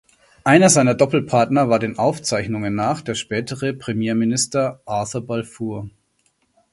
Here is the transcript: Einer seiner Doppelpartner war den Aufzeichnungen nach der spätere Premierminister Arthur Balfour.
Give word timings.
Einer 0.43 0.69
seiner 0.71 0.95
Doppelpartner 0.95 1.69
war 1.69 1.77
den 1.77 1.99
Aufzeichnungen 1.99 2.73
nach 2.73 3.01
der 3.01 3.13
spätere 3.13 3.71
Premierminister 3.71 4.81
Arthur 4.87 5.21
Balfour. 5.27 5.91